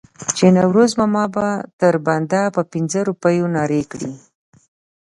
چې 0.37 0.45
نوروز 0.57 0.91
ماما 0.99 1.25
به 1.35 1.47
تر 1.79 1.95
بنده 2.05 2.41
په 2.55 2.61
پنځو 2.71 2.99
روپو 3.09 3.29
نارې 3.55 3.81
کړې. 3.91 4.11